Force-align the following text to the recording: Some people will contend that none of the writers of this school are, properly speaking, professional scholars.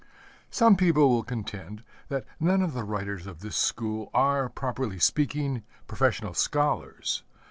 Some 0.49 0.77
people 0.77 1.09
will 1.09 1.21
contend 1.21 1.83
that 2.09 2.25
none 2.39 2.63
of 2.63 2.73
the 2.73 2.83
writers 2.83 3.27
of 3.27 3.41
this 3.41 3.55
school 3.55 4.09
are, 4.15 4.49
properly 4.49 4.97
speaking, 4.97 5.61
professional 5.85 6.33
scholars. 6.33 7.21